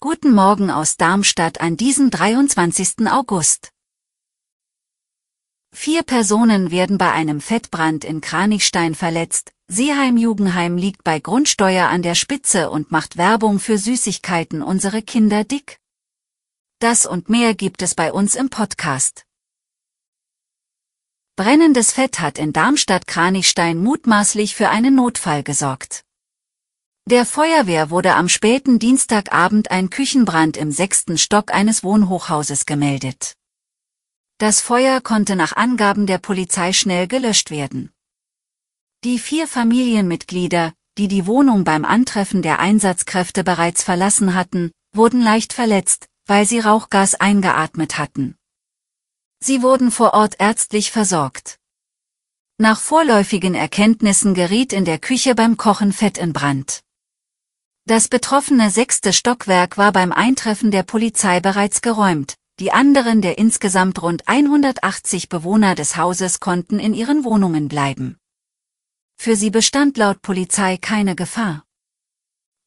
Guten 0.00 0.32
Morgen 0.32 0.70
aus 0.70 0.96
Darmstadt 0.96 1.60
an 1.60 1.76
diesem 1.76 2.10
23. 2.10 3.06
August. 3.10 3.68
Vier 5.74 6.02
Personen 6.02 6.70
werden 6.70 6.96
bei 6.96 7.12
einem 7.12 7.42
Fettbrand 7.42 8.06
in 8.06 8.22
Kranichstein 8.22 8.94
verletzt. 8.94 9.52
Seeheim-Jugendheim 9.68 10.78
liegt 10.78 11.04
bei 11.04 11.20
Grundsteuer 11.20 11.88
an 11.88 12.00
der 12.00 12.14
Spitze 12.14 12.70
und 12.70 12.90
macht 12.90 13.18
Werbung 13.18 13.58
für 13.58 13.76
Süßigkeiten 13.76 14.62
unsere 14.62 15.02
Kinder 15.02 15.44
dick. 15.44 15.78
Das 16.78 17.04
und 17.04 17.28
mehr 17.28 17.54
gibt 17.54 17.82
es 17.82 17.94
bei 17.94 18.14
uns 18.14 18.34
im 18.34 18.48
Podcast. 18.48 19.26
Brennendes 21.36 21.92
Fett 21.92 22.18
hat 22.18 22.38
in 22.38 22.54
Darmstadt-Kranichstein 22.54 23.76
mutmaßlich 23.76 24.54
für 24.54 24.70
einen 24.70 24.94
Notfall 24.94 25.42
gesorgt. 25.42 26.04
Der 27.10 27.26
Feuerwehr 27.26 27.90
wurde 27.90 28.14
am 28.14 28.28
späten 28.28 28.78
Dienstagabend 28.78 29.72
ein 29.72 29.90
Küchenbrand 29.90 30.56
im 30.56 30.70
sechsten 30.70 31.18
Stock 31.18 31.52
eines 31.52 31.82
Wohnhochhauses 31.82 32.64
gemeldet. 32.64 33.34
Das 34.38 34.60
Feuer 34.60 35.00
konnte 35.00 35.34
nach 35.34 35.56
Angaben 35.56 36.06
der 36.06 36.18
Polizei 36.18 36.72
schnell 36.72 37.08
gelöscht 37.08 37.50
werden. 37.50 37.90
Die 39.02 39.18
vier 39.18 39.48
Familienmitglieder, 39.48 40.74
die 40.96 41.08
die 41.08 41.26
Wohnung 41.26 41.64
beim 41.64 41.84
Antreffen 41.84 42.40
der 42.40 42.60
Einsatzkräfte 42.60 43.42
bereits 43.42 43.82
verlassen 43.82 44.34
hatten, 44.34 44.70
wurden 44.94 45.22
leicht 45.22 45.52
verletzt, 45.52 46.06
weil 46.26 46.46
sie 46.46 46.60
Rauchgas 46.60 47.16
eingeatmet 47.16 47.98
hatten. 47.98 48.36
Sie 49.40 49.62
wurden 49.62 49.90
vor 49.90 50.14
Ort 50.14 50.36
ärztlich 50.38 50.92
versorgt. 50.92 51.58
Nach 52.58 52.78
vorläufigen 52.78 53.56
Erkenntnissen 53.56 54.34
geriet 54.34 54.72
in 54.72 54.84
der 54.84 55.00
Küche 55.00 55.34
beim 55.34 55.56
Kochen 55.56 55.92
Fett 55.92 56.16
in 56.16 56.32
Brand. 56.32 56.84
Das 57.84 58.06
betroffene 58.06 58.70
sechste 58.70 59.12
Stockwerk 59.12 59.76
war 59.76 59.90
beim 59.90 60.12
Eintreffen 60.12 60.70
der 60.70 60.84
Polizei 60.84 61.40
bereits 61.40 61.82
geräumt, 61.82 62.36
die 62.60 62.70
anderen 62.70 63.22
der 63.22 63.38
insgesamt 63.38 64.00
rund 64.02 64.28
180 64.28 65.28
Bewohner 65.28 65.74
des 65.74 65.96
Hauses 65.96 66.38
konnten 66.38 66.78
in 66.78 66.94
ihren 66.94 67.24
Wohnungen 67.24 67.66
bleiben. 67.66 68.18
Für 69.16 69.34
sie 69.34 69.50
bestand 69.50 69.96
laut 69.96 70.22
Polizei 70.22 70.76
keine 70.76 71.16
Gefahr. 71.16 71.64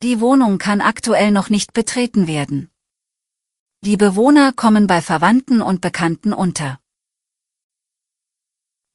Die 0.03 0.19
Wohnung 0.19 0.57
kann 0.57 0.81
aktuell 0.81 1.31
noch 1.31 1.49
nicht 1.49 1.71
betreten 1.71 2.27
werden. 2.27 2.69
Die 3.85 3.95
Bewohner 3.95 4.51
kommen 4.51 4.85
bei 4.85 5.01
Verwandten 5.01 5.61
und 5.61 5.79
Bekannten 5.79 6.33
unter. 6.33 6.79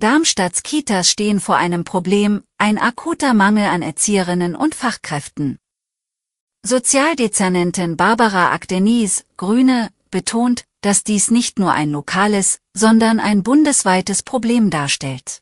Darmstadts 0.00 0.62
Kitas 0.62 1.10
stehen 1.10 1.40
vor 1.40 1.56
einem 1.56 1.84
Problem, 1.84 2.42
ein 2.58 2.76
akuter 2.76 3.32
Mangel 3.32 3.66
an 3.66 3.80
Erzieherinnen 3.80 4.54
und 4.54 4.74
Fachkräften. 4.74 5.58
Sozialdezernentin 6.62 7.96
Barbara 7.96 8.52
Akdenis, 8.52 9.24
Grüne, 9.38 9.88
betont, 10.10 10.66
dass 10.82 11.04
dies 11.04 11.30
nicht 11.30 11.58
nur 11.58 11.72
ein 11.72 11.90
lokales, 11.90 12.58
sondern 12.74 13.18
ein 13.18 13.42
bundesweites 13.42 14.22
Problem 14.22 14.68
darstellt. 14.68 15.40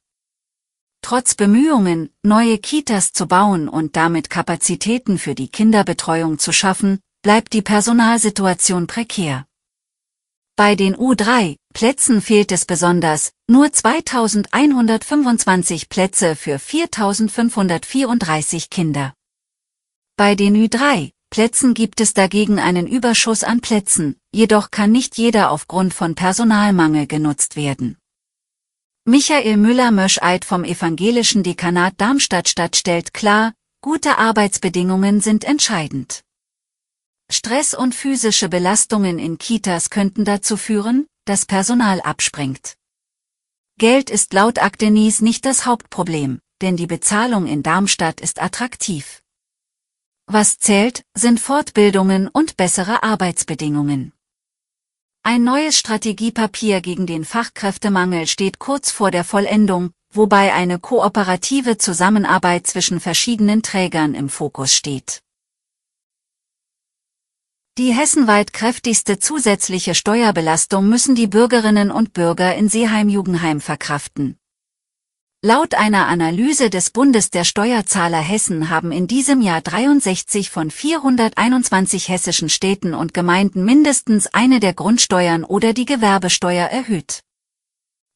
Trotz 1.02 1.34
Bemühungen, 1.34 2.10
neue 2.22 2.58
Kitas 2.58 3.12
zu 3.12 3.26
bauen 3.26 3.68
und 3.68 3.96
damit 3.96 4.30
Kapazitäten 4.30 5.18
für 5.18 5.34
die 5.34 5.48
Kinderbetreuung 5.48 6.38
zu 6.38 6.52
schaffen, 6.52 7.00
bleibt 7.22 7.52
die 7.52 7.62
Personalsituation 7.62 8.86
prekär. 8.86 9.44
Bei 10.54 10.76
den 10.76 10.94
U3-Plätzen 10.96 12.20
fehlt 12.20 12.52
es 12.52 12.64
besonders, 12.64 13.32
nur 13.48 13.72
2125 13.72 15.88
Plätze 15.88 16.36
für 16.36 16.60
4534 16.60 18.70
Kinder. 18.70 19.14
Bei 20.18 20.34
den 20.34 20.56
Ü3-Plätzen 20.56 21.74
gibt 21.74 22.00
es 22.00 22.12
dagegen 22.12 22.58
einen 22.58 22.88
Überschuss 22.88 23.44
an 23.44 23.60
Plätzen, 23.60 24.16
jedoch 24.34 24.72
kann 24.72 24.90
nicht 24.90 25.16
jeder 25.16 25.52
aufgrund 25.52 25.94
von 25.94 26.16
Personalmangel 26.16 27.06
genutzt 27.06 27.54
werden. 27.54 27.96
Michael 29.04 29.56
Müller-Möscheid 29.58 30.44
vom 30.44 30.64
Evangelischen 30.64 31.44
Dekanat 31.44 31.94
Darmstadt-Stadt 31.98 32.74
stellt 32.74 33.14
klar, 33.14 33.52
gute 33.80 34.18
Arbeitsbedingungen 34.18 35.20
sind 35.20 35.44
entscheidend. 35.44 36.24
Stress 37.30 37.72
und 37.72 37.94
physische 37.94 38.48
Belastungen 38.48 39.20
in 39.20 39.38
Kitas 39.38 39.88
könnten 39.88 40.24
dazu 40.24 40.56
führen, 40.56 41.06
dass 41.26 41.46
Personal 41.46 42.00
abspringt. 42.00 42.74
Geld 43.78 44.10
ist 44.10 44.32
laut 44.32 44.58
Akdenis 44.58 45.20
nicht 45.20 45.44
das 45.44 45.64
Hauptproblem, 45.64 46.40
denn 46.60 46.76
die 46.76 46.88
Bezahlung 46.88 47.46
in 47.46 47.62
Darmstadt 47.62 48.20
ist 48.20 48.42
attraktiv. 48.42 49.22
Was 50.30 50.58
zählt, 50.58 51.04
sind 51.14 51.40
Fortbildungen 51.40 52.28
und 52.28 52.58
bessere 52.58 53.02
Arbeitsbedingungen. 53.02 54.12
Ein 55.22 55.42
neues 55.42 55.78
Strategiepapier 55.78 56.82
gegen 56.82 57.06
den 57.06 57.24
Fachkräftemangel 57.24 58.26
steht 58.26 58.58
kurz 58.58 58.90
vor 58.90 59.10
der 59.10 59.24
Vollendung, 59.24 59.90
wobei 60.12 60.52
eine 60.52 60.78
kooperative 60.78 61.78
Zusammenarbeit 61.78 62.66
zwischen 62.66 63.00
verschiedenen 63.00 63.62
Trägern 63.62 64.12
im 64.14 64.28
Fokus 64.28 64.74
steht. 64.74 65.22
Die 67.78 67.94
hessenweit 67.94 68.52
kräftigste 68.52 69.18
zusätzliche 69.18 69.94
Steuerbelastung 69.94 70.90
müssen 70.90 71.14
die 71.14 71.26
Bürgerinnen 71.26 71.90
und 71.90 72.12
Bürger 72.12 72.54
in 72.54 72.68
Seeheim-Jugendheim 72.68 73.62
verkraften. 73.62 74.36
Laut 75.40 75.74
einer 75.76 76.08
Analyse 76.08 76.68
des 76.68 76.90
Bundes 76.90 77.30
der 77.30 77.44
Steuerzahler 77.44 78.18
Hessen 78.18 78.70
haben 78.70 78.90
in 78.90 79.06
diesem 79.06 79.40
Jahr 79.40 79.60
63 79.60 80.50
von 80.50 80.68
421 80.68 82.08
hessischen 82.08 82.48
Städten 82.48 82.92
und 82.92 83.14
Gemeinden 83.14 83.64
mindestens 83.64 84.26
eine 84.26 84.58
der 84.58 84.74
Grundsteuern 84.74 85.44
oder 85.44 85.74
die 85.74 85.84
Gewerbesteuer 85.84 86.66
erhöht. 86.66 87.20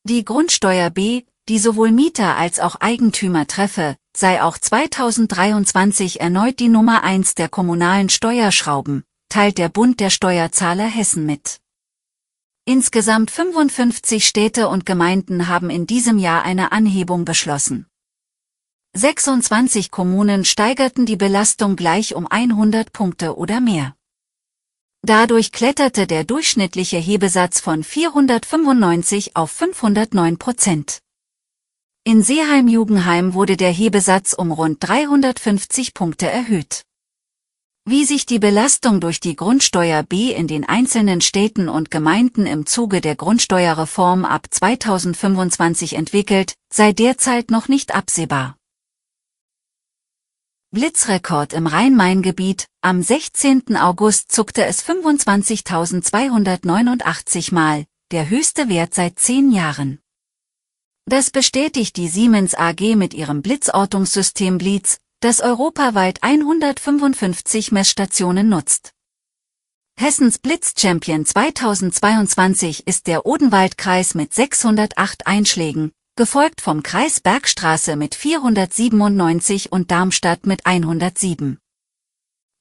Die 0.02 0.24
Grundsteuer 0.24 0.90
B, 0.90 1.22
die 1.48 1.60
sowohl 1.60 1.92
Mieter 1.92 2.36
als 2.36 2.58
auch 2.58 2.74
Eigentümer 2.80 3.46
treffe, 3.46 3.94
sei 4.16 4.42
auch 4.42 4.58
2023 4.58 6.20
erneut 6.20 6.58
die 6.58 6.68
Nummer 6.68 7.04
eins 7.04 7.36
der 7.36 7.48
kommunalen 7.48 8.08
Steuerschrauben, 8.08 9.04
teilt 9.28 9.58
der 9.58 9.68
Bund 9.68 10.00
der 10.00 10.10
Steuerzahler 10.10 10.86
Hessen 10.86 11.24
mit. 11.24 11.61
Insgesamt 12.64 13.32
55 13.32 14.24
Städte 14.24 14.68
und 14.68 14.86
Gemeinden 14.86 15.48
haben 15.48 15.68
in 15.68 15.84
diesem 15.84 16.16
Jahr 16.16 16.44
eine 16.44 16.70
Anhebung 16.70 17.24
beschlossen. 17.24 17.88
26 18.94 19.90
Kommunen 19.90 20.44
steigerten 20.44 21.04
die 21.04 21.16
Belastung 21.16 21.74
gleich 21.74 22.14
um 22.14 22.28
100 22.28 22.92
Punkte 22.92 23.36
oder 23.36 23.60
mehr. 23.60 23.96
Dadurch 25.04 25.50
kletterte 25.50 26.06
der 26.06 26.22
durchschnittliche 26.22 26.98
Hebesatz 26.98 27.58
von 27.58 27.82
495 27.82 29.34
auf 29.34 29.50
509 29.50 30.38
Prozent. 30.38 31.00
In 32.04 32.22
Seeheim-Jugendheim 32.22 33.34
wurde 33.34 33.56
der 33.56 33.72
Hebesatz 33.72 34.34
um 34.34 34.52
rund 34.52 34.78
350 34.86 35.94
Punkte 35.94 36.30
erhöht. 36.30 36.82
Wie 37.84 38.04
sich 38.04 38.26
die 38.26 38.38
Belastung 38.38 39.00
durch 39.00 39.18
die 39.18 39.34
Grundsteuer 39.34 40.04
B 40.04 40.32
in 40.32 40.46
den 40.46 40.64
einzelnen 40.64 41.20
Städten 41.20 41.68
und 41.68 41.90
Gemeinden 41.90 42.46
im 42.46 42.64
Zuge 42.64 43.00
der 43.00 43.16
Grundsteuerreform 43.16 44.24
ab 44.24 44.46
2025 44.48 45.94
entwickelt, 45.94 46.54
sei 46.72 46.92
derzeit 46.92 47.50
noch 47.50 47.66
nicht 47.66 47.92
absehbar. 47.92 48.56
Blitzrekord 50.70 51.54
im 51.54 51.66
Rhein-Main-Gebiet, 51.66 52.68
am 52.82 53.02
16. 53.02 53.76
August 53.76 54.30
zuckte 54.30 54.64
es 54.64 54.84
25.289 54.84 57.52
Mal, 57.52 57.84
der 58.12 58.30
höchste 58.30 58.68
Wert 58.68 58.94
seit 58.94 59.18
zehn 59.18 59.50
Jahren. 59.50 59.98
Das 61.04 61.30
bestätigt 61.30 61.96
die 61.96 62.06
Siemens 62.06 62.54
AG 62.54 62.94
mit 62.94 63.12
ihrem 63.12 63.42
Blitzortungssystem 63.42 64.58
Blitz, 64.58 65.00
das 65.22 65.40
europaweit 65.40 66.20
155 66.24 67.70
Messstationen 67.70 68.48
nutzt. 68.48 68.92
Hessens 69.96 70.38
Blitz-Champion 70.38 71.24
2022 71.24 72.88
ist 72.88 73.06
der 73.06 73.24
Odenwaldkreis 73.24 74.16
mit 74.16 74.34
608 74.34 75.28
Einschlägen, 75.28 75.92
gefolgt 76.16 76.60
vom 76.60 76.82
Kreis 76.82 77.20
Bergstraße 77.20 77.94
mit 77.94 78.16
497 78.16 79.70
und 79.70 79.92
Darmstadt 79.92 80.44
mit 80.44 80.66
107. 80.66 81.58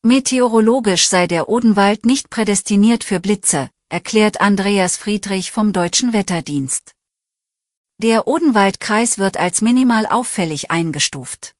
Meteorologisch 0.03 1.07
sei 1.09 1.25
der 1.25 1.49
Odenwald 1.49 2.05
nicht 2.05 2.29
prädestiniert 2.29 3.03
für 3.03 3.19
Blitze, 3.19 3.71
erklärt 3.89 4.39
Andreas 4.39 4.97
Friedrich 4.97 5.51
vom 5.51 5.73
Deutschen 5.73 6.13
Wetterdienst. 6.13 6.91
Der 7.97 8.27
Odenwaldkreis 8.27 9.17
wird 9.17 9.37
als 9.37 9.61
minimal 9.61 10.05
auffällig 10.05 10.69
eingestuft. 10.69 11.55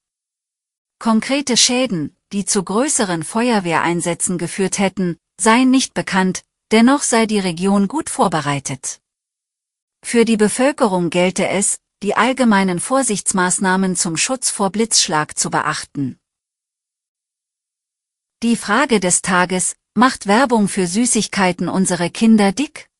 Konkrete 1.02 1.58
Schäden, 1.58 2.16
die 2.32 2.46
zu 2.46 2.62
größeren 2.64 3.24
Feuerwehreinsätzen 3.24 4.38
geführt 4.38 4.78
hätten, 4.78 5.18
seien 5.42 5.72
nicht 5.72 5.96
bekannt, 5.96 6.44
dennoch 6.70 7.02
sei 7.02 7.26
die 7.26 7.40
Region 7.40 7.88
gut 7.88 8.08
vorbereitet. 8.08 9.02
Für 10.06 10.26
die 10.26 10.38
Bevölkerung 10.38 11.10
gelte 11.10 11.48
es, 11.48 11.80
die 12.04 12.16
allgemeinen 12.16 12.80
Vorsichtsmaßnahmen 12.80 13.96
zum 13.96 14.16
Schutz 14.16 14.52
vor 14.52 14.70
Blitzschlag 14.70 15.40
zu 15.40 15.50
beachten. 15.50 16.20
Die 18.44 18.56
Frage 18.56 19.00
des 19.00 19.24
Tages, 19.24 19.76
macht 19.96 20.28
Werbung 20.28 20.68
für 20.68 20.86
Süßigkeiten 20.86 21.68
unsere 21.68 22.12
Kinder 22.12 22.52
dick? 22.52 22.92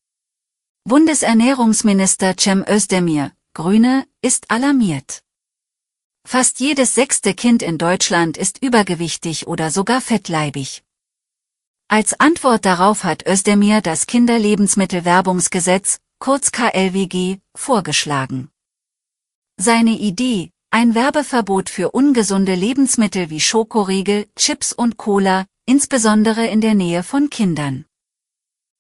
Bundesernährungsminister 0.86 2.36
Cem 2.36 2.66
Özdemir, 2.68 3.32
Grüne, 3.54 4.08
ist 4.24 4.50
alarmiert. 4.50 5.22
Fast 6.24 6.60
jedes 6.60 6.96
sechste 6.96 7.34
Kind 7.34 7.62
in 7.62 7.78
Deutschland 7.78 8.38
ist 8.38 8.64
übergewichtig 8.64 9.48
oder 9.48 9.72
sogar 9.72 10.02
fettleibig. 10.02 10.84
Als 11.88 12.18
Antwort 12.20 12.66
darauf 12.66 13.04
hat 13.04 13.28
Özdemir 13.28 13.82
das 13.82 14.08
Kinderlebensmittelwerbungsgesetz, 14.08 16.00
kurz 16.20 16.52
KLWG, 16.52 17.40
vorgeschlagen. 17.56 18.50
Seine 19.58 19.92
Idee, 19.92 20.52
ein 20.70 20.96
Werbeverbot 20.96 21.70
für 21.70 21.92
ungesunde 21.92 22.56
Lebensmittel 22.56 23.30
wie 23.30 23.42
Schokoriegel, 23.42 24.28
Chips 24.38 24.72
und 24.72 24.96
Cola, 24.96 25.46
insbesondere 25.66 26.48
in 26.48 26.62
der 26.62 26.76
Nähe 26.76 27.04
von 27.04 27.30
Kindern. 27.30 27.86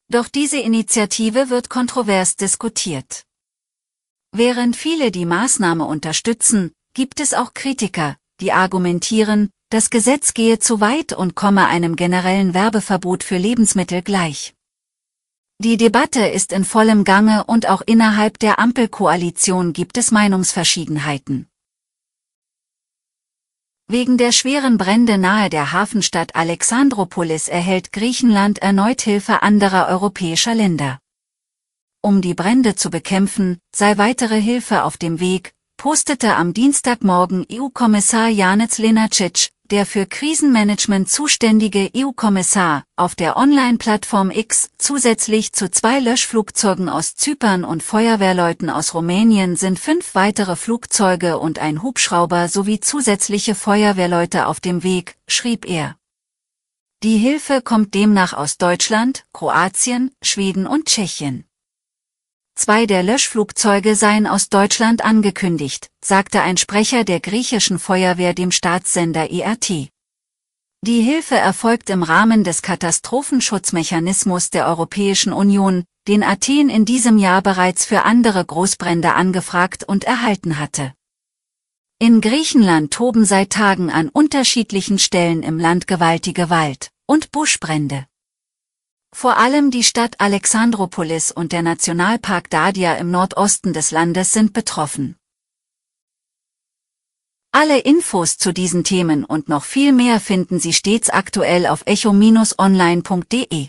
Doch 0.07 0.29
diese 0.29 0.59
Initiative 0.59 1.49
wird 1.49 1.69
kontrovers 1.69 2.38
diskutiert. 2.38 3.25
Während 4.31 4.77
viele 4.77 5.11
die 5.11 5.25
Maßnahme 5.25 5.83
unterstützen, 5.83 6.71
gibt 6.93 7.19
es 7.19 7.33
auch 7.33 7.53
Kritiker, 7.53 8.17
die 8.39 8.51
argumentieren, 8.51 9.49
das 9.69 9.89
Gesetz 9.89 10.33
gehe 10.33 10.59
zu 10.59 10.81
weit 10.81 11.13
und 11.13 11.35
komme 11.35 11.67
einem 11.67 11.95
generellen 11.95 12.53
Werbeverbot 12.53 13.23
für 13.23 13.38
Lebensmittel 13.38 14.01
gleich. 14.01 14.53
Die 15.59 15.77
Debatte 15.77 16.25
ist 16.25 16.51
in 16.51 16.65
vollem 16.65 17.03
Gange 17.03 17.45
und 17.45 17.69
auch 17.69 17.81
innerhalb 17.81 18.39
der 18.39 18.59
Ampelkoalition 18.59 19.73
gibt 19.73 19.97
es 19.97 20.11
Meinungsverschiedenheiten. 20.11 21.47
Wegen 23.88 24.17
der 24.17 24.31
schweren 24.31 24.77
Brände 24.77 25.17
nahe 25.17 25.49
der 25.49 25.71
Hafenstadt 25.71 26.35
Alexandropolis 26.35 27.47
erhält 27.47 27.91
Griechenland 27.91 28.59
erneut 28.59 29.01
Hilfe 29.01 29.43
anderer 29.43 29.88
europäischer 29.88 30.55
Länder. 30.55 30.99
Um 32.01 32.21
die 32.21 32.33
Brände 32.33 32.75
zu 32.75 32.89
bekämpfen, 32.89 33.59
sei 33.75 33.97
weitere 33.97 34.41
Hilfe 34.41 34.83
auf 34.83 34.97
dem 34.97 35.19
Weg, 35.19 35.53
postete 35.81 36.36
am 36.36 36.54
Dienstagmorgen 36.54 37.48
EU-Kommissar 37.51 38.28
Janez 38.28 38.78
Lenacic, 38.78 39.50
der 39.72 39.88
für 39.88 40.06
Krisenmanagement 40.06 41.10
zuständige 41.10 41.89
EU-Kommissar, 41.98 42.83
auf 42.95 43.16
der 43.16 43.36
Online-Plattform 43.36 44.30
X, 44.30 44.69
zusätzlich 44.78 45.54
zu 45.54 45.72
zwei 45.72 46.00
Löschflugzeugen 46.00 46.88
aus 46.88 47.16
Zypern 47.16 47.63
und 47.63 47.81
Feuerwehrleuten 47.81 48.69
aus 48.69 48.94
Rumänien 48.94 49.56
sind 49.56 49.80
fünf 49.80 50.13
weitere 50.13 50.56
Flugzeuge 50.56 51.39
und 51.39 51.57
ein 51.57 51.81
Hubschrauber 51.81 52.48
sowie 52.48 52.80
zusätzliche 52.80 53.56
Feuerwehrleute 53.56 54.45
auf 54.45 54.60
dem 54.60 54.84
Weg, 54.84 55.18
schrieb 55.27 55.68
er. 55.68 55.95
Die 57.01 57.18
Hilfe 57.18 57.63
kommt 57.63 57.95
demnach 57.95 58.34
aus 58.34 58.60
Deutschland, 58.60 59.25
Kroatien, 59.34 60.12
Schweden 60.22 60.68
und 60.68 60.86
Tschechien. 60.86 61.45
Zwei 62.63 62.86
der 62.86 63.02
Löschflugzeuge 63.02 63.96
seien 63.96 64.28
aus 64.28 64.50
Deutschland 64.50 65.04
angekündigt, 65.04 65.90
sagte 66.06 66.44
ein 66.44 66.58
Sprecher 66.58 67.04
der 67.04 67.19
griechischen 67.19 67.80
Feuerwehr 67.80 68.36
dem 68.36 68.52
Staatssender 68.52 69.31
IRT. 69.31 69.90
Die 70.86 71.02
Hilfe 71.02 71.34
erfolgt 71.34 71.90
im 71.90 72.04
Rahmen 72.04 72.44
des 72.44 72.62
Katastrophenschutzmechanismus 72.62 74.52
der 74.52 74.68
Europäischen 74.68 75.34
Union, 75.34 75.86
den 76.08 76.22
Athen 76.22 76.69
in 76.69 76.86
diesem 76.86 77.18
Jahr 77.18 77.42
bereits 77.42 77.84
für 77.84 78.04
andere 78.04 78.46
Großbrände 78.46 79.16
angefragt 79.16 79.84
und 79.84 80.04
erhalten 80.04 80.60
hatte. 80.60 80.94
In 81.98 82.22
Griechenland 82.22 82.94
toben 82.94 83.25
seit 83.25 83.50
Tagen 83.50 83.90
an 83.90 84.08
unterschiedlichen 84.08 85.00
Stellen 85.00 85.42
im 85.42 85.58
Land 85.58 85.88
gewaltige 85.88 86.52
Wald- 86.52 86.92
und 87.08 87.31
Buschbrände. 87.31 88.06
Vor 89.13 89.38
allem 89.38 89.72
die 89.72 89.84
Stadt 89.84 90.16
Alexandropolis 90.19 91.31
und 91.31 91.52
der 91.52 91.62
Nationalpark 91.62 92.50
Dadia 92.50 92.96
im 92.96 93.12
Nordosten 93.12 93.74
des 93.74 93.92
Landes 93.92 94.31
sind 94.31 94.54
betroffen. 94.54 95.16
Alle 97.54 97.80
Infos 97.80 98.38
zu 98.38 98.54
diesen 98.54 98.86
Themen 98.86 99.25
und 99.25 99.50
noch 99.50 99.66
viel 99.66 99.92
mehr 99.92 100.22
finden 100.22 100.60
Sie 100.60 100.72
stets 100.72 101.10
aktuell 101.10 101.68
auf 101.68 101.84
echo-online.de. 101.86 103.68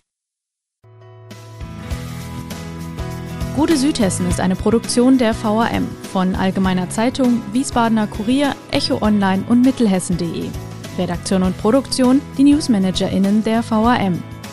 Gute 3.56 3.76
Südhessen 3.76 4.28
ist 4.30 4.40
eine 4.40 4.56
Produktion 4.56 5.18
der 5.18 5.34
VAM 5.34 5.88
von 6.12 6.36
Allgemeiner 6.36 6.88
Zeitung, 6.88 7.42
Wiesbadener 7.52 8.06
Kurier, 8.06 8.54
Echo 8.70 9.02
Online 9.02 9.44
und 9.48 9.62
Mittelhessen.de. 9.62 10.48
Redaktion 10.96 11.42
und 11.42 11.58
Produktion 11.58 12.22
die 12.38 12.44
NewsmanagerInnen 12.44 13.42
der 13.44 13.68
VAM. 13.68 14.22